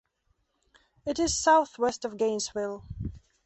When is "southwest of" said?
1.37-2.17